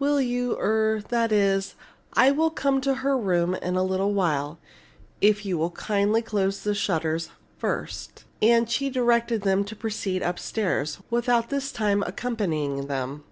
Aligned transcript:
"Will 0.00 0.20
you 0.20 0.56
er 0.58 1.04
that 1.08 1.30
is, 1.30 1.76
I 2.12 2.32
will 2.32 2.50
come 2.50 2.80
to 2.80 2.94
her 2.94 3.16
room 3.16 3.54
in 3.54 3.76
a 3.76 3.84
little 3.84 4.12
while 4.12 4.58
if 5.20 5.46
you 5.46 5.56
will 5.56 5.70
kindly 5.70 6.20
close 6.20 6.62
the 6.64 6.74
shutters 6.74 7.30
first!" 7.58 8.24
And 8.42 8.68
she 8.68 8.90
directed 8.90 9.42
them 9.42 9.62
to 9.62 9.76
proceed 9.76 10.20
upstairs, 10.20 10.98
without 11.10 11.50
this 11.50 11.70
time 11.70 12.02
accompanying 12.08 12.88
them. 12.88 13.22